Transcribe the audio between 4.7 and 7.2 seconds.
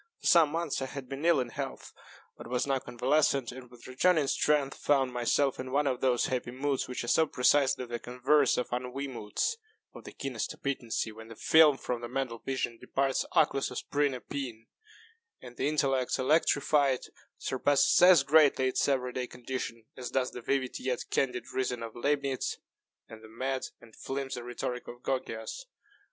found myself in one of those happy moods which are